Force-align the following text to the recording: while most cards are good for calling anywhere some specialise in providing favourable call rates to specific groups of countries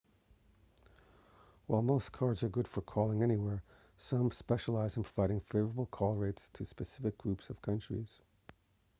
while 1.67 1.83
most 1.83 2.11
cards 2.11 2.41
are 2.43 2.49
good 2.49 2.67
for 2.67 2.81
calling 2.81 3.21
anywhere 3.21 3.61
some 3.99 4.31
specialise 4.31 4.97
in 4.97 5.03
providing 5.03 5.39
favourable 5.41 5.85
call 5.85 6.15
rates 6.15 6.49
to 6.49 6.65
specific 6.65 7.15
groups 7.19 7.51
of 7.51 7.61
countries 7.61 8.19